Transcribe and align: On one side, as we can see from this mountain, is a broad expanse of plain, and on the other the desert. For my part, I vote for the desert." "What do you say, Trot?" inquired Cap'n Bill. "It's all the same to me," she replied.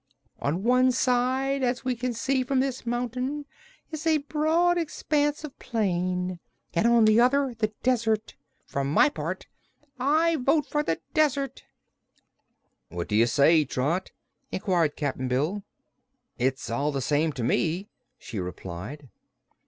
On 0.39 0.63
one 0.63 0.91
side, 0.91 1.61
as 1.61 1.85
we 1.85 1.95
can 1.95 2.11
see 2.11 2.41
from 2.43 2.59
this 2.59 2.87
mountain, 2.87 3.45
is 3.91 4.07
a 4.07 4.17
broad 4.17 4.75
expanse 4.75 5.43
of 5.43 5.59
plain, 5.59 6.39
and 6.73 6.87
on 6.87 7.05
the 7.05 7.19
other 7.19 7.53
the 7.59 7.71
desert. 7.83 8.33
For 8.65 8.83
my 8.83 9.09
part, 9.09 9.45
I 9.99 10.37
vote 10.37 10.65
for 10.65 10.81
the 10.81 10.99
desert." 11.13 11.65
"What 12.89 13.09
do 13.09 13.15
you 13.15 13.27
say, 13.27 13.63
Trot?" 13.63 14.09
inquired 14.51 14.95
Cap'n 14.95 15.27
Bill. 15.27 15.61
"It's 16.39 16.71
all 16.71 16.91
the 16.91 16.99
same 16.99 17.31
to 17.33 17.43
me," 17.43 17.87
she 18.17 18.39
replied. 18.39 19.07